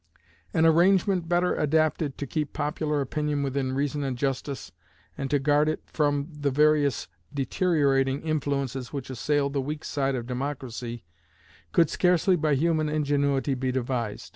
An 0.51 0.65
arrangement 0.65 1.29
better 1.29 1.53
adapted 1.53 2.17
to 2.17 2.25
keep 2.25 2.53
popular 2.53 3.01
opinion 3.01 3.43
within 3.43 3.71
reason 3.73 4.03
and 4.03 4.17
justice, 4.17 4.71
and 5.15 5.29
to 5.29 5.37
guard 5.37 5.69
it 5.69 5.83
from 5.85 6.27
the 6.31 6.49
various 6.49 7.07
deteriorating 7.31 8.23
influences 8.23 8.91
which 8.91 9.11
assail 9.11 9.51
the 9.51 9.61
weak 9.61 9.83
side 9.83 10.15
of 10.15 10.25
democracy, 10.25 11.03
could 11.71 11.91
scarcely 11.91 12.35
by 12.35 12.55
human 12.55 12.89
ingenuity 12.89 13.53
be 13.53 13.71
devised. 13.71 14.29